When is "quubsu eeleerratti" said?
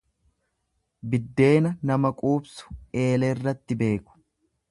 2.23-3.81